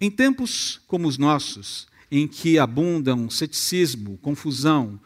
Em 0.00 0.10
tempos 0.10 0.80
como 0.86 1.06
os 1.06 1.18
nossos, 1.18 1.86
em 2.10 2.26
que 2.26 2.58
abundam 2.58 3.28
ceticismo, 3.28 4.16
confusão 4.18 4.98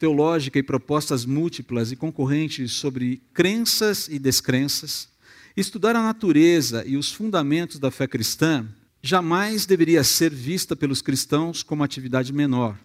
teológica 0.00 0.58
e 0.58 0.64
propostas 0.64 1.24
múltiplas 1.24 1.92
e 1.92 1.96
concorrentes 1.96 2.72
sobre 2.72 3.22
crenças 3.32 4.08
e 4.08 4.18
descrenças, 4.18 5.08
estudar 5.56 5.94
a 5.94 6.02
natureza 6.02 6.84
e 6.84 6.96
os 6.96 7.12
fundamentos 7.12 7.78
da 7.78 7.88
fé 7.88 8.08
cristã 8.08 8.66
jamais 9.00 9.64
deveria 9.64 10.02
ser 10.02 10.34
vista 10.34 10.74
pelos 10.74 11.00
cristãos 11.00 11.62
como 11.62 11.84
atividade 11.84 12.32
menor, 12.32 12.76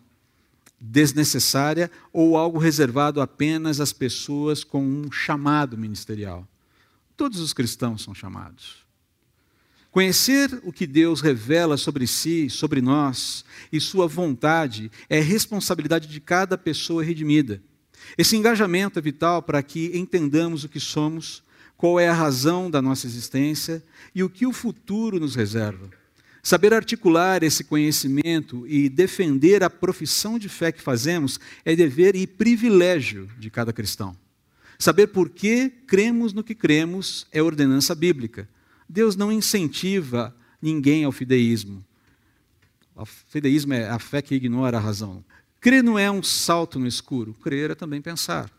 desnecessária 0.80 1.90
ou 2.14 2.38
algo 2.38 2.60
reservado 2.60 3.20
apenas 3.20 3.80
às 3.80 3.92
pessoas 3.92 4.64
com 4.64 4.84
um 4.84 5.12
chamado 5.12 5.76
ministerial. 5.76 6.48
Todos 7.16 7.40
os 7.40 7.52
cristãos 7.52 8.04
são 8.04 8.14
chamados. 8.14 8.87
Conhecer 9.98 10.62
o 10.64 10.72
que 10.72 10.86
Deus 10.86 11.22
revela 11.22 11.76
sobre 11.76 12.06
si, 12.06 12.52
sobre 12.52 12.84
nós 12.84 13.44
e 13.74 13.82
sua 13.82 14.06
vontade 14.06 14.92
é 15.10 15.20
responsabilidade 15.20 16.08
de 16.08 16.20
cada 16.20 16.56
pessoa 16.56 17.04
redimida. 17.04 17.64
Esse 18.16 18.38
engajamento 18.38 19.00
é 19.00 19.02
vital 19.02 19.42
para 19.42 19.64
que 19.64 19.98
entendamos 19.98 20.64
o 20.64 20.70
que 20.70 20.80
somos, 20.80 21.42
qual 21.76 22.00
é 22.00 22.08
a 22.08 22.14
razão 22.14 22.70
da 22.70 22.80
nossa 22.80 23.08
existência 23.08 23.84
e 24.14 24.22
o 24.22 24.30
que 24.30 24.46
o 24.46 24.54
futuro 24.54 25.20
nos 25.20 25.34
reserva. 25.34 25.90
Saber 26.44 26.76
articular 26.76 27.42
esse 27.42 27.64
conhecimento 27.64 28.68
e 28.68 28.90
defender 28.90 29.64
a 29.64 29.70
profissão 29.72 30.38
de 30.38 30.48
fé 30.48 30.72
que 30.72 30.80
fazemos 30.80 31.40
é 31.66 31.76
dever 31.76 32.16
e 32.16 32.28
privilégio 32.28 33.28
de 33.40 33.50
cada 33.50 33.74
cristão. 33.74 34.16
Saber 34.78 35.08
por 35.08 35.28
que 35.28 35.72
cremos 35.88 36.34
no 36.34 36.44
que 36.44 36.54
cremos 36.54 37.26
é 37.32 37.42
ordenança 37.42 37.96
bíblica. 37.96 38.48
Deus 38.88 39.16
não 39.16 39.32
incentiva 39.32 40.36
ninguém 40.62 41.04
ao 41.04 41.12
fideísmo. 41.12 41.86
O 42.96 43.06
fideísmo 43.06 43.74
é 43.74 43.90
a 43.90 44.00
fé 44.00 44.22
que 44.22 44.36
ignora 44.36 44.78
a 44.78 44.82
razão. 44.82 45.24
Crer 45.60 45.84
não 45.84 46.00
é 46.00 46.10
um 46.10 46.24
salto 46.24 46.80
no 46.80 46.88
escuro, 46.88 47.34
crer 47.34 47.72
é 47.72 47.76
também 47.76 48.02
pensar. 48.02 48.52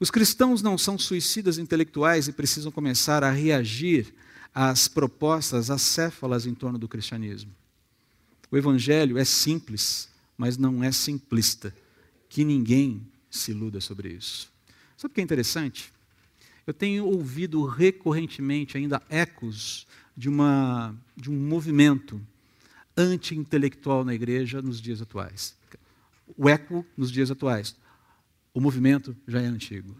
Os 0.00 0.10
cristãos 0.10 0.62
não 0.62 0.76
são 0.76 0.98
suicidas 0.98 1.58
intelectuais 1.58 2.28
e 2.28 2.32
precisam 2.32 2.72
começar 2.72 3.22
a 3.22 3.30
reagir 3.30 4.12
às 4.54 4.88
propostas 4.88 5.70
acéfalas 5.70 6.46
em 6.46 6.54
torno 6.54 6.78
do 6.78 6.88
cristianismo. 6.88 7.52
O 8.50 8.56
evangelho 8.56 9.18
é 9.18 9.24
simples, 9.24 10.08
mas 10.36 10.56
não 10.56 10.82
é 10.82 10.92
simplista. 10.92 11.74
Que 12.28 12.44
ninguém 12.44 13.06
se 13.30 13.52
iluda 13.52 13.80
sobre 13.80 14.12
isso. 14.12 14.52
Sabe 14.96 15.12
o 15.12 15.14
que 15.14 15.20
é 15.20 15.24
interessante? 15.24 15.92
Eu 16.66 16.72
tenho 16.72 17.06
ouvido 17.06 17.64
recorrentemente 17.66 18.76
ainda 18.76 19.02
ecos 19.08 19.86
de, 20.16 20.28
uma, 20.28 20.94
de 21.16 21.30
um 21.30 21.34
movimento 21.34 22.20
anti-intelectual 22.96 24.04
na 24.04 24.14
igreja 24.14 24.62
nos 24.62 24.80
dias 24.80 25.02
atuais. 25.02 25.56
O 26.36 26.48
eco 26.48 26.86
nos 26.96 27.10
dias 27.10 27.30
atuais. 27.30 27.76
O 28.52 28.60
movimento 28.60 29.16
já 29.26 29.40
é 29.40 29.46
antigo. 29.46 29.94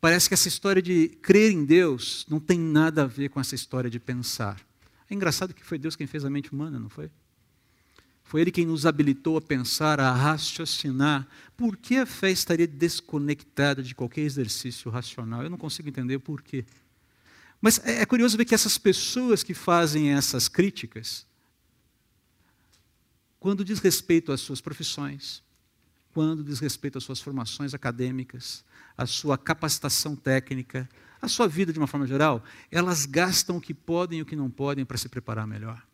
Parece 0.00 0.28
que 0.28 0.34
essa 0.34 0.48
história 0.48 0.80
de 0.80 1.08
crer 1.08 1.50
em 1.50 1.64
Deus 1.64 2.24
não 2.28 2.38
tem 2.38 2.58
nada 2.58 3.02
a 3.02 3.06
ver 3.06 3.28
com 3.28 3.40
essa 3.40 3.54
história 3.54 3.90
de 3.90 3.98
pensar. 3.98 4.60
É 5.10 5.14
engraçado 5.14 5.52
que 5.52 5.64
foi 5.64 5.78
Deus 5.78 5.96
quem 5.96 6.06
fez 6.06 6.24
a 6.24 6.30
mente 6.30 6.52
humana, 6.52 6.78
não 6.78 6.88
foi? 6.88 7.10
Foi 8.26 8.40
Ele 8.40 8.50
quem 8.50 8.66
nos 8.66 8.84
habilitou 8.84 9.36
a 9.36 9.40
pensar, 9.40 10.00
a 10.00 10.12
raciocinar. 10.12 11.28
Por 11.56 11.76
que 11.76 11.96
a 11.96 12.04
fé 12.04 12.28
estaria 12.28 12.66
desconectada 12.66 13.84
de 13.84 13.94
qualquer 13.94 14.22
exercício 14.22 14.90
racional? 14.90 15.44
Eu 15.44 15.50
não 15.50 15.56
consigo 15.56 15.88
entender 15.88 16.18
por 16.18 16.42
quê. 16.42 16.64
Mas 17.60 17.78
é, 17.86 18.00
é 18.00 18.06
curioso 18.06 18.36
ver 18.36 18.44
que 18.44 18.54
essas 18.54 18.76
pessoas 18.76 19.44
que 19.44 19.54
fazem 19.54 20.12
essas 20.12 20.48
críticas, 20.48 21.24
quando 23.38 23.64
diz 23.64 23.78
respeito 23.78 24.32
às 24.32 24.40
suas 24.40 24.60
profissões, 24.60 25.40
quando 26.12 26.42
diz 26.42 26.58
respeito 26.58 26.98
às 26.98 27.04
suas 27.04 27.20
formações 27.20 27.74
acadêmicas, 27.74 28.64
à 28.98 29.06
sua 29.06 29.38
capacitação 29.38 30.16
técnica, 30.16 30.88
à 31.22 31.28
sua 31.28 31.46
vida 31.46 31.72
de 31.72 31.78
uma 31.78 31.86
forma 31.86 32.08
geral, 32.08 32.42
elas 32.72 33.06
gastam 33.06 33.58
o 33.58 33.60
que 33.60 33.72
podem 33.72 34.18
e 34.18 34.22
o 34.22 34.26
que 34.26 34.34
não 34.34 34.50
podem 34.50 34.84
para 34.84 34.98
se 34.98 35.08
preparar 35.08 35.46
melhor. 35.46 35.85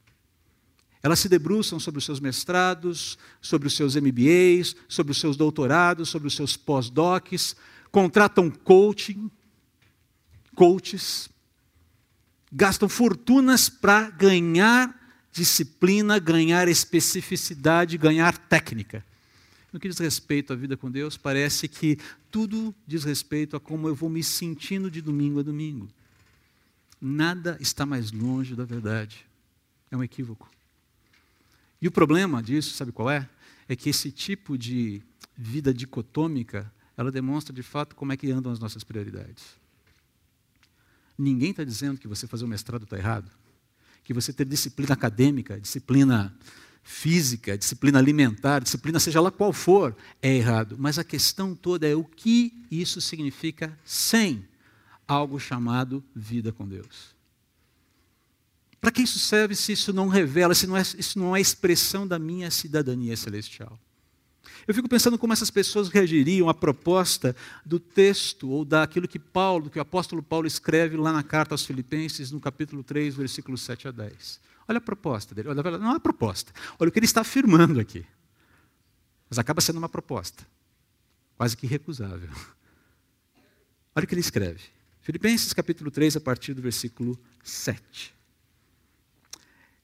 Elas 1.02 1.18
se 1.18 1.28
debruçam 1.28 1.80
sobre 1.80 1.98
os 1.98 2.04
seus 2.04 2.20
mestrados, 2.20 3.18
sobre 3.40 3.66
os 3.66 3.74
seus 3.74 3.96
MBAs, 3.96 4.76
sobre 4.88 5.10
os 5.10 5.18
seus 5.18 5.36
doutorados, 5.36 6.08
sobre 6.08 6.28
os 6.28 6.36
seus 6.36 6.56
pós-docs, 6.56 7.56
contratam 7.90 8.48
coaching, 8.48 9.30
coaches, 10.54 11.28
gastam 12.52 12.88
fortunas 12.88 13.68
para 13.68 14.10
ganhar 14.10 14.96
disciplina, 15.32 16.18
ganhar 16.18 16.68
especificidade, 16.68 17.98
ganhar 17.98 18.36
técnica. 18.36 19.04
No 19.72 19.80
que 19.80 19.88
diz 19.88 19.98
respeito 19.98 20.52
à 20.52 20.56
vida 20.56 20.76
com 20.76 20.90
Deus, 20.90 21.16
parece 21.16 21.66
que 21.66 21.98
tudo 22.30 22.74
diz 22.86 23.04
respeito 23.04 23.56
a 23.56 23.60
como 23.60 23.88
eu 23.88 23.94
vou 23.94 24.10
me 24.10 24.22
sentindo 24.22 24.90
de 24.90 25.00
domingo 25.00 25.40
a 25.40 25.42
domingo. 25.42 25.88
Nada 27.00 27.56
está 27.58 27.84
mais 27.84 28.12
longe 28.12 28.54
da 28.54 28.64
verdade. 28.64 29.26
É 29.90 29.96
um 29.96 30.04
equívoco. 30.04 30.48
E 31.82 31.88
o 31.88 31.90
problema 31.90 32.40
disso, 32.40 32.76
sabe 32.76 32.92
qual 32.92 33.10
é? 33.10 33.28
É 33.68 33.74
que 33.74 33.90
esse 33.90 34.12
tipo 34.12 34.56
de 34.56 35.02
vida 35.36 35.74
dicotômica, 35.74 36.72
ela 36.96 37.10
demonstra 37.10 37.52
de 37.52 37.62
fato 37.62 37.96
como 37.96 38.12
é 38.12 38.16
que 38.16 38.30
andam 38.30 38.52
as 38.52 38.60
nossas 38.60 38.84
prioridades. 38.84 39.42
Ninguém 41.18 41.50
está 41.50 41.64
dizendo 41.64 41.98
que 41.98 42.06
você 42.06 42.28
fazer 42.28 42.44
o 42.44 42.48
mestrado 42.48 42.84
está 42.84 42.96
errado, 42.96 43.28
que 44.04 44.14
você 44.14 44.32
ter 44.32 44.44
disciplina 44.44 44.94
acadêmica, 44.94 45.60
disciplina 45.60 46.32
física, 46.84 47.58
disciplina 47.58 47.98
alimentar, 47.98 48.60
disciplina 48.60 49.00
seja 49.00 49.20
lá 49.20 49.32
qual 49.32 49.52
for, 49.52 49.96
é 50.22 50.32
errado. 50.36 50.76
Mas 50.78 51.00
a 51.00 51.04
questão 51.04 51.52
toda 51.52 51.88
é 51.88 51.96
o 51.96 52.04
que 52.04 52.64
isso 52.70 53.00
significa 53.00 53.76
sem 53.84 54.46
algo 55.06 55.40
chamado 55.40 56.02
vida 56.14 56.52
com 56.52 56.66
Deus. 56.66 57.12
Para 58.82 58.90
que 58.90 59.02
isso 59.02 59.20
serve 59.20 59.54
se 59.54 59.70
isso 59.70 59.92
não 59.92 60.08
revela, 60.08 60.56
se 60.56 60.66
não 60.66 60.76
é, 60.76 60.82
isso 60.82 61.16
não 61.16 61.36
é 61.36 61.40
expressão 61.40 62.04
da 62.04 62.18
minha 62.18 62.50
cidadania 62.50 63.16
celestial? 63.16 63.78
Eu 64.66 64.74
fico 64.74 64.88
pensando 64.88 65.16
como 65.16 65.32
essas 65.32 65.52
pessoas 65.52 65.88
reagiriam 65.88 66.48
à 66.48 66.54
proposta 66.54 67.34
do 67.64 67.78
texto 67.78 68.50
ou 68.50 68.64
daquilo 68.64 69.06
que 69.06 69.20
Paulo, 69.20 69.70
que 69.70 69.78
o 69.78 69.82
apóstolo 69.82 70.20
Paulo 70.20 70.48
escreve 70.48 70.96
lá 70.96 71.12
na 71.12 71.22
carta 71.22 71.54
aos 71.54 71.64
Filipenses, 71.64 72.32
no 72.32 72.40
capítulo 72.40 72.82
3, 72.82 73.14
versículos 73.14 73.62
7 73.62 73.86
a 73.86 73.92
10. 73.92 74.40
Olha 74.66 74.78
a 74.78 74.80
proposta 74.80 75.32
dele. 75.32 75.50
Olha, 75.50 75.78
não 75.78 75.94
é 75.94 76.00
proposta. 76.00 76.52
Olha 76.76 76.88
o 76.88 76.92
que 76.92 76.98
ele 76.98 77.06
está 77.06 77.20
afirmando 77.20 77.78
aqui. 77.78 78.04
Mas 79.30 79.38
acaba 79.38 79.60
sendo 79.60 79.78
uma 79.78 79.88
proposta. 79.88 80.44
Quase 81.36 81.56
que 81.56 81.66
irrecusável. 81.66 82.30
Olha 83.94 84.04
o 84.04 84.08
que 84.08 84.14
ele 84.14 84.20
escreve. 84.20 84.64
Filipenses 85.02 85.52
capítulo 85.52 85.88
3, 85.88 86.16
a 86.16 86.20
partir 86.20 86.52
do 86.52 86.60
versículo 86.60 87.16
7. 87.44 88.21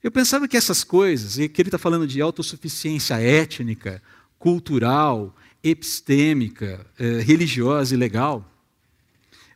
Eu 0.03 0.11
pensava 0.13 0.47
que 0.47 0.57
essas 0.57 0.85
coisas, 0.85 1.39
e 1.39 1.49
que 1.49 1.61
ele 1.61 1.69
está 1.69 1.79
falando 1.79 2.07
de 2.07 2.21
autossuficiência 2.21 3.21
étnica, 3.21 4.03
cultural, 4.39 5.35
epistêmica, 5.63 6.87
eh, 6.99 7.21
religiosa 7.21 7.95
e 7.95 7.99
legal, 7.99 8.49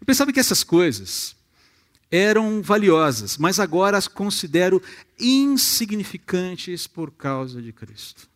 eu 0.01 0.07
pensava 0.07 0.33
que 0.33 0.41
essas 0.41 0.65
coisas 0.65 1.37
eram 2.11 2.61
valiosas, 2.61 3.39
mas 3.39 3.61
agora 3.61 3.97
as 3.97 4.09
considero 4.09 4.83
insignificantes 5.19 6.87
por 6.87 7.13
causa 7.13 7.63
de 7.63 7.73
Cristo. 7.73 8.29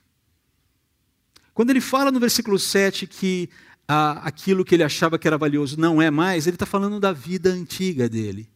Quando 1.52 1.70
ele 1.70 1.80
fala 1.80 2.12
no 2.12 2.20
versículo 2.20 2.58
7 2.58 3.06
que 3.06 3.50
ah, 3.88 4.20
aquilo 4.24 4.64
que 4.64 4.74
ele 4.74 4.84
achava 4.84 5.18
que 5.18 5.26
era 5.26 5.36
valioso 5.36 5.78
não 5.78 6.00
é 6.00 6.10
mais, 6.10 6.46
ele 6.46 6.56
está 6.56 6.66
falando 6.66 7.00
da 7.00 7.12
vida 7.12 7.50
antiga 7.50 8.08
dele. 8.08 8.48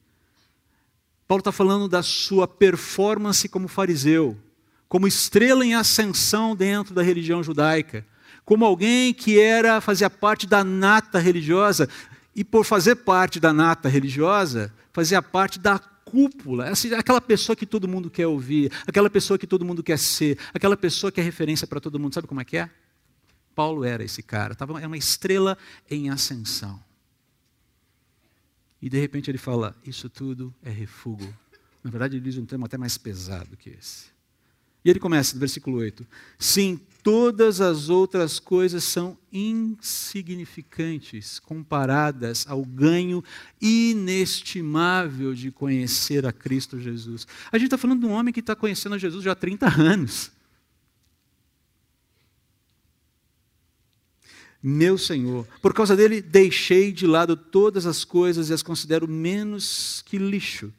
Paulo 1.30 1.42
está 1.42 1.52
falando 1.52 1.86
da 1.86 2.02
sua 2.02 2.48
performance 2.48 3.48
como 3.48 3.68
fariseu, 3.68 4.36
como 4.88 5.06
estrela 5.06 5.64
em 5.64 5.76
ascensão 5.76 6.56
dentro 6.56 6.92
da 6.92 7.04
religião 7.04 7.40
judaica, 7.40 8.04
como 8.44 8.64
alguém 8.64 9.14
que 9.14 9.38
era 9.38 9.80
fazia 9.80 10.10
parte 10.10 10.44
da 10.44 10.64
nata 10.64 11.20
religiosa 11.20 11.88
e 12.34 12.42
por 12.42 12.64
fazer 12.64 12.96
parte 12.96 13.38
da 13.38 13.52
nata 13.52 13.88
religiosa 13.88 14.74
fazia 14.92 15.22
parte 15.22 15.60
da 15.60 15.78
cúpula, 15.78 16.72
aquela 16.98 17.20
pessoa 17.20 17.54
que 17.54 17.64
todo 17.64 17.86
mundo 17.86 18.10
quer 18.10 18.26
ouvir, 18.26 18.72
aquela 18.84 19.08
pessoa 19.08 19.38
que 19.38 19.46
todo 19.46 19.64
mundo 19.64 19.84
quer 19.84 20.00
ser, 20.00 20.36
aquela 20.52 20.76
pessoa 20.76 21.12
que 21.12 21.20
é 21.20 21.22
referência 21.22 21.64
para 21.64 21.78
todo 21.78 21.96
mundo. 21.96 22.12
Sabe 22.12 22.26
como 22.26 22.40
é 22.40 22.44
que 22.44 22.56
é? 22.56 22.68
Paulo 23.54 23.84
era 23.84 24.02
esse 24.02 24.20
cara, 24.20 24.56
é 24.82 24.86
uma 24.88 24.98
estrela 24.98 25.56
em 25.88 26.10
ascensão. 26.10 26.89
E 28.80 28.88
de 28.88 28.98
repente 28.98 29.30
ele 29.30 29.38
fala: 29.38 29.76
Isso 29.84 30.08
tudo 30.08 30.54
é 30.62 30.70
refúgio. 30.70 31.36
Na 31.82 31.90
verdade, 31.90 32.16
ele 32.16 32.24
diz 32.24 32.36
um 32.36 32.44
termo 32.44 32.66
até 32.66 32.76
mais 32.76 32.98
pesado 32.98 33.56
que 33.56 33.70
esse. 33.70 34.10
E 34.84 34.90
ele 34.90 34.98
começa 34.98 35.34
no 35.34 35.40
versículo 35.40 35.78
8: 35.78 36.06
Sim, 36.38 36.80
todas 37.02 37.60
as 37.60 37.90
outras 37.90 38.38
coisas 38.38 38.84
são 38.84 39.18
insignificantes 39.32 41.38
comparadas 41.38 42.46
ao 42.48 42.64
ganho 42.64 43.22
inestimável 43.60 45.34
de 45.34 45.50
conhecer 45.50 46.24
a 46.24 46.32
Cristo 46.32 46.80
Jesus. 46.80 47.26
A 47.52 47.58
gente 47.58 47.66
está 47.66 47.76
falando 47.76 48.00
de 48.00 48.06
um 48.06 48.12
homem 48.12 48.32
que 48.32 48.40
está 48.40 48.56
conhecendo 48.56 48.94
a 48.94 48.98
Jesus 48.98 49.22
já 49.24 49.32
há 49.32 49.36
30 49.36 49.68
anos. 49.80 50.32
Meu 54.62 54.98
Senhor, 54.98 55.46
por 55.62 55.72
causa 55.72 55.96
dele 55.96 56.20
deixei 56.20 56.92
de 56.92 57.06
lado 57.06 57.36
todas 57.36 57.86
as 57.86 58.04
coisas 58.04 58.50
e 58.50 58.52
as 58.52 58.62
considero 58.62 59.08
menos 59.08 60.02
que 60.06 60.18
lixo, 60.18 60.72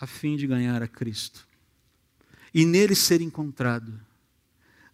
a 0.00 0.06
fim 0.06 0.36
de 0.36 0.46
ganhar 0.46 0.82
a 0.82 0.88
Cristo 0.88 1.46
e 2.54 2.64
nele 2.64 2.94
ser 2.94 3.20
encontrado. 3.20 3.92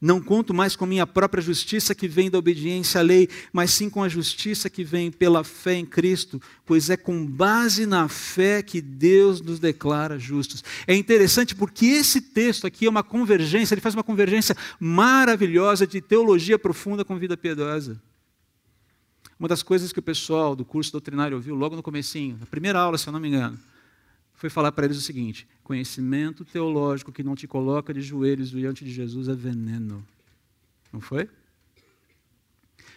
Não 0.01 0.19
conto 0.19 0.55
mais 0.55 0.75
com 0.75 0.87
minha 0.87 1.07
própria 1.07 1.43
justiça 1.43 1.95
que 1.95 2.09
vem 2.09 2.31
da 2.31 2.39
obediência 2.39 3.01
à 3.01 3.05
lei, 3.05 3.29
mas 3.53 3.71
sim 3.71 3.91
com 3.91 4.03
a 4.03 4.09
justiça 4.09 4.71
que 4.71 4.83
vem 4.83 5.11
pela 5.11 5.45
fé 5.45 5.75
em 5.75 5.85
Cristo, 5.85 6.41
pois 6.65 6.89
é 6.89 6.97
com 6.97 7.27
base 7.27 7.85
na 7.85 8.09
fé 8.09 8.63
que 8.63 8.81
Deus 8.81 9.43
nos 9.43 9.61
declara 9.61 10.19
justos. 10.19 10.65
É 10.87 10.95
interessante 10.95 11.55
porque 11.55 11.85
esse 11.85 12.23
texto 12.23 12.67
aqui 12.67 12.87
é 12.87 12.89
uma 12.89 13.03
convergência, 13.03 13.75
ele 13.75 13.83
faz 13.83 13.95
uma 13.95 14.03
convergência 14.03 14.57
maravilhosa 14.79 15.87
de 15.87 16.01
teologia 16.01 16.59
profunda 16.59 17.05
com 17.05 17.19
vida 17.19 17.37
piedosa. 17.37 18.01
Uma 19.39 19.49
das 19.49 19.63
coisas 19.63 19.93
que 19.93 19.99
o 19.99 20.03
pessoal 20.03 20.57
do 20.57 20.65
curso 20.65 20.93
doutrinário 20.93 21.37
ouviu 21.37 21.55
logo 21.55 21.77
no 21.77 21.83
comecinho, 21.83 22.39
na 22.41 22.47
primeira 22.47 22.79
aula, 22.79 22.97
se 22.97 23.07
eu 23.07 23.13
não 23.13 23.21
me 23.21 23.29
engano, 23.29 23.59
foi 24.41 24.49
falar 24.49 24.73
para 24.73 24.87
eles 24.87 24.97
o 24.97 25.03
seguinte: 25.03 25.47
conhecimento 25.63 26.47
teológico 26.47 27.13
que 27.13 27.23
não 27.23 27.37
te 27.37 27.47
coloca 27.47 27.93
de 27.93 28.01
joelhos 28.01 28.51
diante 28.51 28.83
de 28.83 28.91
Jesus 28.91 29.29
é 29.29 29.35
veneno. 29.35 30.03
Não 30.91 30.99
foi? 30.99 31.29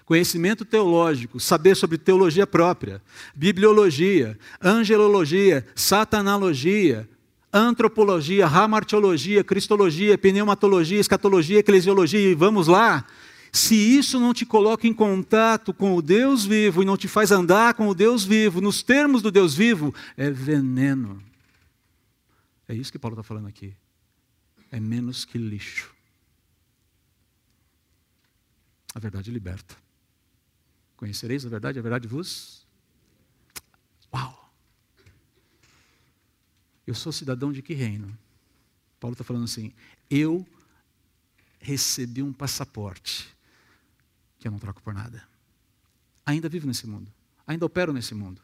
Conhecimento 0.06 0.64
teológico, 0.64 1.42
saber 1.42 1.76
sobre 1.76 1.98
teologia 1.98 2.48
própria, 2.48 3.02
bibliologia, 3.36 4.40
angelologia, 4.62 5.66
satanologia, 5.76 7.10
antropologia, 7.52 8.48
ramartiologia, 8.48 9.44
cristologia, 9.44 10.18
pneumatologia, 10.18 11.00
escatologia, 11.00 11.60
eclesiologia, 11.60 12.32
e 12.32 12.36
vamos 12.36 12.68
lá. 12.68 13.06
Se 13.52 13.76
isso 13.76 14.18
não 14.18 14.34
te 14.34 14.46
coloca 14.46 14.88
em 14.88 14.94
contato 14.94 15.74
com 15.74 15.94
o 15.96 16.02
Deus 16.02 16.46
vivo 16.46 16.82
e 16.82 16.86
não 16.86 16.98
te 16.98 17.08
faz 17.08 17.32
andar 17.32 17.74
com 17.74 17.90
o 17.90 17.94
Deus 17.94 18.24
vivo, 18.24 18.62
nos 18.62 18.82
termos 18.82 19.22
do 19.22 19.30
Deus 19.30 19.54
vivo, 19.54 19.94
é 20.18 20.30
veneno. 20.32 21.22
É 22.68 22.74
isso 22.74 22.92
que 22.92 23.00
Paulo 23.00 23.16
está 23.16 23.24
falando 23.24 23.48
aqui. 23.48 23.76
É 24.72 24.80
menos 24.80 25.26
que 25.26 25.38
lixo. 25.38 25.94
A 28.96 29.00
verdade 29.00 29.32
liberta. 29.32 29.76
Conhecereis 30.96 31.46
a 31.46 31.50
verdade, 31.50 31.80
a 31.80 31.82
verdade 31.82 32.08
vos. 32.08 32.66
Uau! 34.14 34.52
Eu 36.86 36.94
sou 36.94 37.12
cidadão 37.12 37.52
de 37.52 37.62
que 37.62 37.74
reino? 37.74 38.18
Paulo 39.00 39.14
está 39.14 39.24
falando 39.24 39.46
assim: 39.46 39.74
eu 40.10 40.48
recebi 41.60 42.22
um 42.22 42.32
passaporte 42.32 43.36
que 44.40 44.48
eu 44.48 44.52
não 44.52 44.60
troco 44.60 44.82
por 44.82 44.94
nada. 44.94 45.28
Ainda 46.26 46.48
vivo 46.48 46.68
nesse 46.68 46.88
mundo, 46.88 47.12
ainda 47.46 47.66
opero 47.66 47.92
nesse 47.92 48.14
mundo, 48.14 48.42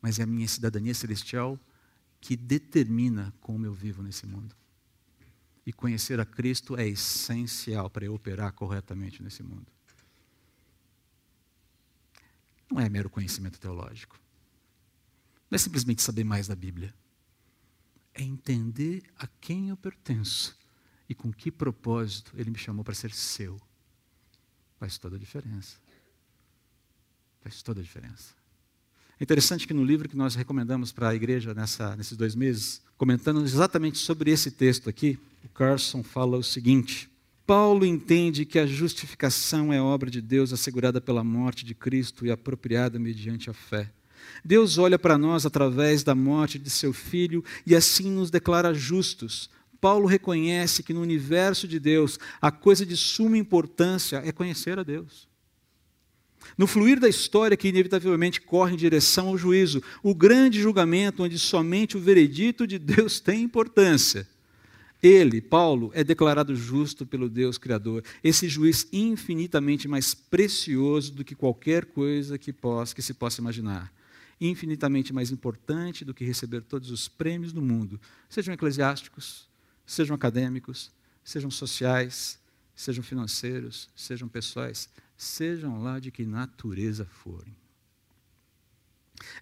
mas 0.00 0.18
é 0.18 0.24
a 0.24 0.26
minha 0.26 0.46
cidadania 0.46 0.94
celestial 0.94 1.58
que 2.24 2.36
determina 2.38 3.34
como 3.38 3.66
eu 3.66 3.74
vivo 3.74 4.02
nesse 4.02 4.26
mundo. 4.26 4.56
E 5.66 5.74
conhecer 5.74 6.18
a 6.18 6.24
Cristo 6.24 6.74
é 6.74 6.88
essencial 6.88 7.90
para 7.90 8.06
eu 8.06 8.14
operar 8.14 8.50
corretamente 8.54 9.22
nesse 9.22 9.42
mundo. 9.42 9.70
Não 12.70 12.80
é 12.80 12.88
mero 12.88 13.10
conhecimento 13.10 13.60
teológico. 13.60 14.18
Não 15.50 15.56
é 15.56 15.58
simplesmente 15.58 16.00
saber 16.00 16.24
mais 16.24 16.48
da 16.48 16.56
Bíblia. 16.56 16.94
É 18.14 18.22
entender 18.22 19.02
a 19.18 19.26
quem 19.26 19.68
eu 19.68 19.76
pertenço 19.76 20.58
e 21.06 21.14
com 21.14 21.30
que 21.30 21.52
propósito 21.52 22.32
Ele 22.38 22.50
me 22.50 22.58
chamou 22.58 22.82
para 22.82 22.94
ser 22.94 23.12
seu. 23.12 23.60
Faz 24.78 24.96
toda 24.96 25.16
a 25.16 25.18
diferença. 25.18 25.76
Faz 27.42 27.60
toda 27.62 27.80
a 27.80 27.84
diferença. 27.84 28.34
É 29.18 29.22
interessante 29.22 29.66
que 29.66 29.74
no 29.74 29.84
livro 29.84 30.08
que 30.08 30.16
nós 30.16 30.34
recomendamos 30.34 30.90
para 30.90 31.10
a 31.10 31.14
igreja 31.14 31.54
nessa, 31.54 31.94
nesses 31.94 32.16
dois 32.16 32.34
meses, 32.34 32.82
comentando 32.96 33.42
exatamente 33.42 33.98
sobre 33.98 34.30
esse 34.30 34.50
texto 34.50 34.90
aqui, 34.90 35.18
o 35.44 35.48
Carson 35.48 36.02
fala 36.02 36.36
o 36.36 36.42
seguinte: 36.42 37.08
Paulo 37.46 37.84
entende 37.86 38.44
que 38.44 38.58
a 38.58 38.66
justificação 38.66 39.72
é 39.72 39.80
obra 39.80 40.10
de 40.10 40.20
Deus 40.20 40.52
assegurada 40.52 41.00
pela 41.00 41.22
morte 41.22 41.64
de 41.64 41.74
Cristo 41.74 42.26
e 42.26 42.30
apropriada 42.30 42.98
mediante 42.98 43.48
a 43.48 43.52
fé. 43.52 43.90
Deus 44.44 44.78
olha 44.78 44.98
para 44.98 45.18
nós 45.18 45.44
através 45.44 46.02
da 46.02 46.14
morte 46.14 46.58
de 46.58 46.70
seu 46.70 46.92
filho 46.92 47.44
e 47.66 47.76
assim 47.76 48.10
nos 48.10 48.30
declara 48.30 48.74
justos. 48.74 49.50
Paulo 49.80 50.06
reconhece 50.06 50.82
que 50.82 50.94
no 50.94 51.02
universo 51.02 51.68
de 51.68 51.78
Deus 51.78 52.18
a 52.40 52.50
coisa 52.50 52.86
de 52.86 52.96
suma 52.96 53.36
importância 53.36 54.22
é 54.24 54.32
conhecer 54.32 54.78
a 54.78 54.82
Deus. 54.82 55.28
No 56.56 56.66
fluir 56.66 57.00
da 57.00 57.08
história 57.08 57.56
que 57.56 57.68
inevitavelmente 57.68 58.40
corre 58.40 58.74
em 58.74 58.76
direção 58.76 59.28
ao 59.28 59.38
juízo, 59.38 59.82
o 60.02 60.14
grande 60.14 60.60
julgamento 60.60 61.22
onde 61.22 61.38
somente 61.38 61.96
o 61.96 62.00
veredito 62.00 62.66
de 62.66 62.78
Deus 62.78 63.20
tem 63.20 63.42
importância. 63.42 64.28
Ele, 65.02 65.40
Paulo, 65.42 65.90
é 65.94 66.02
declarado 66.02 66.56
justo 66.56 67.04
pelo 67.04 67.28
Deus 67.28 67.58
Criador, 67.58 68.02
esse 68.22 68.48
juiz 68.48 68.88
infinitamente 68.90 69.86
mais 69.86 70.14
precioso 70.14 71.12
do 71.12 71.22
que 71.22 71.34
qualquer 71.34 71.84
coisa 71.84 72.38
que, 72.38 72.54
possa, 72.54 72.94
que 72.94 73.02
se 73.02 73.12
possa 73.12 73.42
imaginar, 73.42 73.92
infinitamente 74.40 75.12
mais 75.12 75.30
importante 75.30 76.06
do 76.06 76.14
que 76.14 76.24
receber 76.24 76.62
todos 76.62 76.90
os 76.90 77.06
prêmios 77.06 77.52
do 77.52 77.60
mundo, 77.60 78.00
sejam 78.30 78.54
eclesiásticos, 78.54 79.46
sejam 79.84 80.16
acadêmicos, 80.16 80.90
sejam 81.22 81.50
sociais, 81.50 82.38
sejam 82.74 83.02
financeiros, 83.02 83.88
sejam 83.94 84.28
pessoais 84.28 84.88
sejam 85.16 85.82
lá 85.82 85.98
de 85.98 86.10
que 86.10 86.24
natureza 86.24 87.04
forem. 87.04 87.54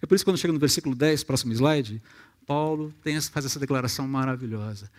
É 0.01 0.05
por 0.05 0.15
isso 0.15 0.23
que 0.23 0.29
quando 0.29 0.37
chega 0.37 0.53
no 0.53 0.59
versículo 0.59 0.95
10, 0.95 1.23
próximo 1.23 1.53
slide, 1.53 2.01
Paulo 2.45 2.93
tem, 3.01 3.19
faz 3.21 3.45
essa 3.45 3.59
declaração 3.59 4.07
maravilhosa. 4.07 4.89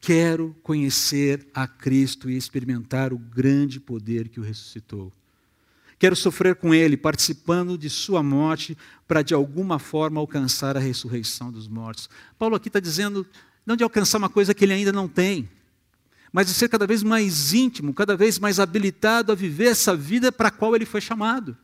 Quero 0.00 0.56
conhecer 0.62 1.46
a 1.52 1.66
Cristo 1.66 2.30
e 2.30 2.36
experimentar 2.36 3.12
o 3.12 3.18
grande 3.18 3.78
poder 3.78 4.28
que 4.28 4.40
o 4.40 4.42
ressuscitou. 4.42 5.12
Quero 5.98 6.16
sofrer 6.16 6.54
com 6.56 6.72
Ele, 6.72 6.96
participando 6.96 7.76
de 7.76 7.90
Sua 7.90 8.22
morte, 8.22 8.78
para 9.06 9.20
de 9.20 9.34
alguma 9.34 9.78
forma 9.78 10.18
alcançar 10.18 10.74
a 10.76 10.80
ressurreição 10.80 11.52
dos 11.52 11.68
mortos. 11.68 12.08
Paulo 12.38 12.56
aqui 12.56 12.68
está 12.68 12.80
dizendo 12.80 13.26
não 13.66 13.76
de 13.76 13.84
alcançar 13.84 14.16
uma 14.16 14.30
coisa 14.30 14.54
que 14.54 14.64
ele 14.64 14.72
ainda 14.72 14.92
não 14.92 15.06
tem, 15.06 15.50
mas 16.32 16.46
de 16.46 16.54
ser 16.54 16.68
cada 16.68 16.86
vez 16.86 17.02
mais 17.02 17.52
íntimo, 17.52 17.92
cada 17.92 18.16
vez 18.16 18.38
mais 18.38 18.60
habilitado 18.60 19.32
a 19.32 19.34
viver 19.34 19.66
essa 19.66 19.96
vida 19.96 20.30
para 20.30 20.48
a 20.48 20.50
qual 20.50 20.74
ele 20.74 20.86
foi 20.86 21.00
chamado. 21.00 21.56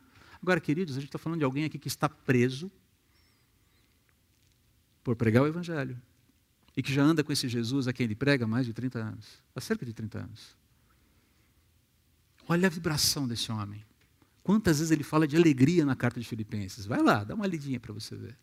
Agora, 0.43 0.61
queridos, 0.61 0.97
a 0.97 1.01
gente 1.01 1.09
está 1.09 1.19
falando 1.19 1.39
de 1.39 1.45
alguém 1.45 1.65
aqui 1.65 1.79
que 1.79 1.89
está 1.89 2.09
preso 2.09 2.71
por 5.03 5.15
pregar 5.15 5.43
o 5.43 5.47
Evangelho 5.47 6.01
e 6.77 6.83
que 6.83 6.93
já 6.93 7.03
anda 7.03 7.23
com 7.23 7.33
esse 7.33 7.49
Jesus 7.49 7.87
a 7.87 7.93
quem 7.93 8.05
ele 8.05 8.15
prega 8.15 8.45
há 8.45 8.49
mais 8.49 8.67
de 8.67 8.73
30 8.73 8.99
anos 8.99 9.27
há 9.55 9.61
cerca 9.61 9.87
de 9.87 9.93
30 9.93 10.19
anos. 10.19 10.57
Olha 12.49 12.67
a 12.67 12.71
vibração 12.71 13.27
desse 13.27 13.51
homem. 13.51 13.85
Quantas 14.43 14.79
vezes 14.79 14.93
ele 14.93 15.03
fala 15.03 15.27
de 15.27 15.37
alegria 15.37 15.85
na 15.85 15.97
carta 15.97 16.21
de 16.21 16.27
Filipenses? 16.27 16.87
Vai 16.87 17.03
lá, 17.03 17.25
dá 17.25 17.35
uma 17.35 17.47
lidinha 17.47 17.81
para 17.81 17.93
você 17.93 18.15
ver. 18.15 18.37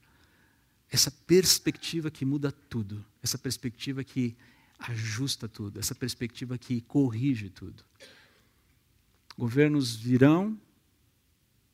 Essa 0.89 1.09
perspectiva 1.09 2.11
que 2.11 2.25
muda 2.25 2.51
tudo, 2.51 3.05
essa 3.21 3.37
perspectiva 3.37 4.03
que 4.03 4.35
ajusta 4.89 5.47
tudo, 5.47 5.79
essa 5.79 5.95
perspectiva 5.95 6.57
que 6.57 6.81
corrige 6.81 7.49
tudo. 7.49 7.83
Governos 9.37 9.95
virão 9.95 10.59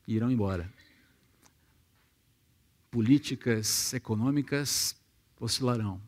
e 0.08 0.16
irão 0.16 0.32
embora. 0.32 0.72
Políticas 2.92 3.94
econômicas 3.94 4.96
oscilarão. 5.40 6.02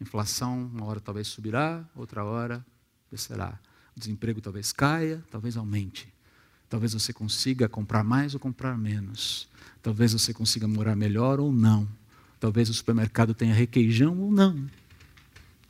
Inflação, 0.00 0.70
uma 0.72 0.86
hora 0.86 1.00
talvez 1.00 1.28
subirá, 1.28 1.84
outra 1.94 2.24
hora 2.24 2.64
descerá. 3.10 3.58
O 3.96 4.00
desemprego 4.00 4.40
talvez 4.40 4.72
caia, 4.72 5.22
talvez 5.30 5.56
aumente. 5.56 6.12
Talvez 6.68 6.92
você 6.92 7.12
consiga 7.12 7.68
comprar 7.68 8.04
mais 8.04 8.32
ou 8.32 8.40
comprar 8.40 8.78
menos. 8.78 9.48
Talvez 9.82 10.12
você 10.12 10.32
consiga 10.32 10.68
morar 10.68 10.94
melhor 10.94 11.40
ou 11.40 11.52
não. 11.52 11.88
Talvez 12.38 12.70
o 12.70 12.74
supermercado 12.74 13.34
tenha 13.34 13.52
requeijão 13.52 14.18
ou 14.18 14.30
não. 14.30 14.70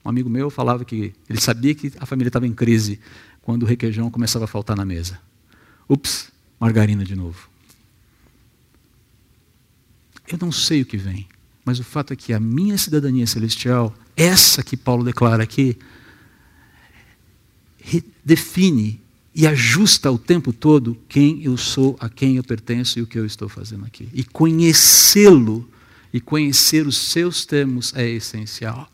Um 0.05 0.09
amigo 0.09 0.31
meu 0.31 0.51
falava 0.51 0.85
que 0.85 1.13
ele 1.29 1.41
sabia 1.41 1.75
que 1.75 1.93
a 1.99 2.07
família 2.07 2.29
estava 2.29 2.47
em 2.47 2.53
crise 2.53 2.99
quando 3.43 3.65
o 3.65 3.67
requeijão 3.67 4.11
começava 4.11 4.45
a 4.45 4.49
faltar 4.49 4.77
na 4.77 4.85
mesa. 4.85 5.21
Ups, 5.89 6.31
margarina 6.59 7.05
de 7.05 7.15
novo. 7.15 7.49
Eu 10.29 10.39
não 10.41 10.53
sei 10.53 10.83
o 10.83 10.87
que 10.87 10.97
vem, 10.97 11.27
Mas 11.65 11.79
o 11.79 11.85
fato 11.85 12.13
é 12.13 12.17
que 12.17 12.33
a 12.33 12.41
minha 12.41 12.79
cidadania 12.79 13.27
celestial, 13.27 13.95
essa 14.17 14.63
que 14.63 14.77
Paulo 14.77 15.05
declara 15.05 15.43
aqui, 15.43 15.77
define 18.25 19.01
e 19.35 19.47
ajusta 19.47 20.11
o 20.11 20.19
tempo 20.19 20.53
todo 20.53 20.97
quem 21.09 21.45
eu 21.45 21.57
sou, 21.57 21.97
a 22.01 22.09
quem 22.09 22.37
eu 22.37 22.45
pertenço 22.45 22.99
e 22.99 23.03
o 23.03 23.07
que 23.07 23.19
eu 23.19 23.27
estou 23.27 23.49
fazendo 23.49 23.85
aqui. 23.85 24.09
E 24.13 24.25
conhecê-lo 24.25 25.69
e 26.13 26.21
conhecer 26.21 26.87
os 26.87 26.97
seus 26.97 27.45
termos 27.45 27.95
é 27.95 28.09
essencial. 28.09 28.91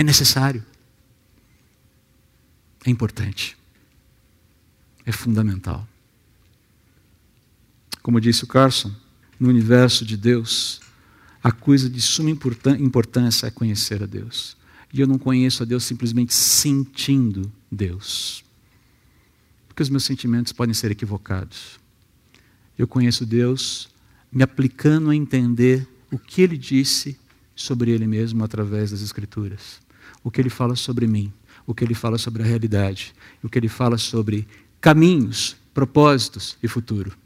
É 0.00 0.02
necessário. 0.02 0.64
É 2.86 2.88
importante. 2.88 3.54
É 5.04 5.12
fundamental. 5.12 5.86
Como 8.00 8.18
disse 8.18 8.42
o 8.42 8.46
Carson, 8.46 8.90
no 9.38 9.50
universo 9.50 10.06
de 10.06 10.16
Deus, 10.16 10.80
a 11.42 11.52
coisa 11.52 11.90
de 11.90 12.00
suma 12.00 12.30
importância 12.30 13.46
é 13.46 13.50
conhecer 13.50 14.02
a 14.02 14.06
Deus. 14.06 14.56
E 14.90 15.02
eu 15.02 15.06
não 15.06 15.18
conheço 15.18 15.64
a 15.64 15.66
Deus 15.66 15.84
simplesmente 15.84 16.32
sentindo 16.32 17.52
Deus. 17.70 18.42
Porque 19.68 19.82
os 19.82 19.90
meus 19.90 20.04
sentimentos 20.04 20.54
podem 20.54 20.72
ser 20.72 20.90
equivocados. 20.90 21.78
Eu 22.78 22.88
conheço 22.88 23.26
Deus 23.26 23.90
me 24.32 24.42
aplicando 24.42 25.10
a 25.10 25.14
entender 25.14 25.86
o 26.10 26.18
que 26.18 26.40
Ele 26.40 26.56
disse 26.56 27.20
sobre 27.54 27.90
Ele 27.90 28.06
mesmo 28.06 28.42
através 28.42 28.92
das 28.92 29.02
Escrituras. 29.02 29.89
O 30.22 30.30
que 30.30 30.40
Ele 30.40 30.50
fala 30.50 30.76
sobre 30.76 31.06
mim, 31.06 31.32
o 31.66 31.74
que 31.74 31.84
Ele 31.84 31.94
fala 31.94 32.18
sobre 32.18 32.42
a 32.42 32.46
realidade, 32.46 33.14
o 33.42 33.48
que 33.48 33.58
Ele 33.58 33.68
fala 33.68 33.96
sobre 33.96 34.46
caminhos, 34.80 35.56
propósitos 35.72 36.56
e 36.62 36.68
futuro. 36.68 37.16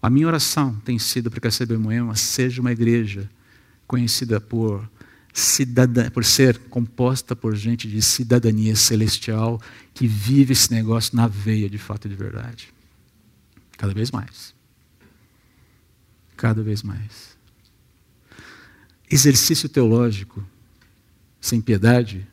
A 0.00 0.08
minha 0.08 0.26
oração 0.26 0.74
tem 0.84 0.98
sido 0.98 1.30
para 1.30 1.40
que 1.40 1.48
a 1.48 1.50
CBMOEMA 1.50 2.14
seja 2.14 2.60
uma 2.60 2.72
igreja 2.72 3.28
conhecida 3.86 4.40
por, 4.40 4.88
cidadã, 5.32 6.10
por 6.10 6.24
ser 6.24 6.58
composta 6.58 7.34
por 7.34 7.54
gente 7.56 7.88
de 7.88 8.02
cidadania 8.02 8.76
celestial 8.76 9.60
que 9.94 10.06
vive 10.06 10.52
esse 10.52 10.72
negócio 10.72 11.16
na 11.16 11.26
veia 11.26 11.68
de 11.68 11.78
fato 11.78 12.06
e 12.06 12.08
de 12.08 12.14
verdade. 12.14 12.72
Cada 13.76 13.94
vez 13.94 14.10
mais. 14.10 14.54
Cada 16.36 16.62
vez 16.62 16.82
mais. 16.82 17.37
Exercício 19.10 19.68
teológico 19.68 20.44
sem 21.40 21.60
piedade 21.60 22.26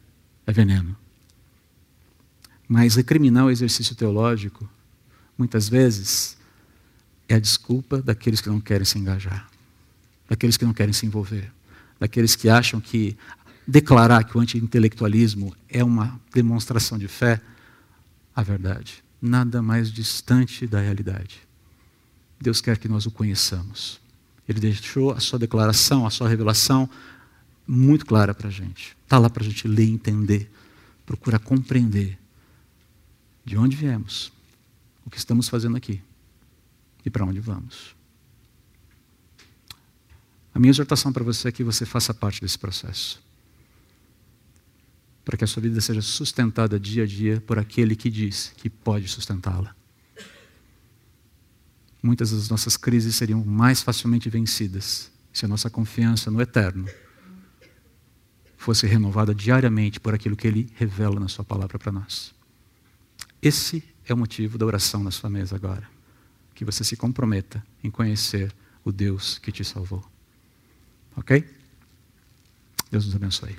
é 0.46 0.52
veneno. 0.52 0.96
Mas 2.68 2.96
recriminar 2.96 3.46
o 3.46 3.52
exercício 3.52 3.96
teológico, 3.96 4.68
muitas 5.38 5.70
vezes, 5.70 6.38
é 7.30 7.36
a 7.36 7.40
desculpa 7.40 8.02
daqueles 8.02 8.42
que 8.42 8.50
não 8.50 8.60
querem 8.60 8.86
se 8.86 8.98
engajar, 8.98 9.50
daqueles 10.28 10.58
que 10.58 10.66
não 10.66 10.74
querem 10.74 10.94
se 10.94 11.06
envolver, 11.06 11.52
daqueles 12.00 12.36
que 12.36 12.50
acham 12.50 12.82
que 12.82 13.18
declarar 13.68 14.24
que 14.24 14.38
o 14.38 14.42
anti-intelectualismo 14.42 15.56
é 15.70 15.84
uma 15.84 16.20
demonstração 16.34 16.98
de 16.98 17.08
fé, 17.08 17.42
a 18.36 18.44
verdade, 18.44 19.04
nada 19.22 19.62
mais 19.62 19.92
distante 19.92 20.68
da 20.68 20.82
realidade. 20.82 21.42
Deus 22.40 22.62
quer 22.62 22.78
que 22.78 22.88
nós 22.88 23.06
o 23.06 23.12
conheçamos. 23.12 24.00
Ele 24.48 24.60
deixou 24.60 25.12
a 25.12 25.20
sua 25.20 25.40
declaração, 25.40 26.06
a 26.06 26.10
sua 26.10 26.30
revelação 26.30 26.90
muito 27.68 28.06
clara 28.06 28.34
para 28.34 28.48
a 28.48 28.52
gente. 28.52 28.96
Está 29.04 29.18
lá 29.18 29.30
para 29.30 29.44
a 29.44 29.46
gente 29.46 29.68
ler 29.68 29.90
entender, 29.90 30.52
procurar 31.06 31.40
compreender 31.40 32.18
de 33.44 33.58
onde 33.58 33.76
viemos, 33.76 34.32
o 35.06 35.10
que 35.10 35.18
estamos 35.18 35.48
fazendo 35.48 35.78
aqui 35.78 36.02
e 37.06 37.10
para 37.10 37.26
onde 37.26 37.40
vamos. 37.40 37.96
A 40.54 40.60
minha 40.60 40.72
exortação 40.72 41.12
para 41.12 41.24
você 41.24 41.50
é 41.50 41.52
que 41.52 41.64
você 41.64 41.86
faça 41.86 42.14
parte 42.14 42.42
desse 42.42 42.58
processo. 42.58 43.22
Para 45.24 45.38
que 45.38 45.44
a 45.44 45.48
sua 45.48 45.62
vida 45.62 45.82
seja 45.82 46.02
sustentada 46.02 46.80
dia 46.80 47.04
a 47.04 47.06
dia 47.06 47.42
por 47.42 47.60
aquele 47.60 47.96
que 47.96 48.10
diz 48.10 48.54
que 48.58 48.70
pode 48.70 49.08
sustentá-la. 49.08 49.76
Muitas 52.06 52.30
das 52.30 52.50
nossas 52.50 52.78
crises 52.78 53.16
seriam 53.16 53.44
mais 53.44 53.82
facilmente 53.82 54.30
vencidas 54.30 55.12
se 55.34 55.44
a 55.44 55.48
nossa 55.48 55.72
confiança 55.72 56.30
no 56.30 56.40
eterno 56.40 56.88
fosse 58.56 58.86
renovada 58.86 59.34
diariamente 59.34 60.00
por 60.00 60.14
aquilo 60.14 60.36
que 60.36 60.48
ele 60.48 60.72
revela 60.76 61.20
na 61.20 61.28
sua 61.28 61.44
palavra 61.44 61.80
para 61.80 61.92
nós. 61.92 62.32
Esse 63.42 63.84
é 64.08 64.14
o 64.14 64.18
motivo 64.18 64.56
da 64.56 64.68
oração 64.68 65.04
na 65.04 65.10
sua 65.10 65.32
mesa 65.32 65.56
agora 65.56 65.90
que 66.54 66.64
você 66.64 66.84
se 66.84 66.96
comprometa 66.96 67.66
em 67.84 67.90
conhecer 67.90 68.54
o 68.84 68.92
Deus 68.92 69.40
que 69.40 69.52
te 69.52 69.64
salvou. 69.64 70.06
Ok? 71.18 71.44
Deus 72.92 73.08
nos 73.08 73.16
abençoe. 73.16 73.56